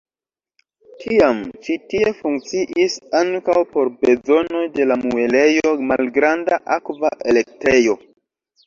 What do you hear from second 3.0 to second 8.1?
ankaŭ por bezonoj de la muelejo malgranda akva elektrejo.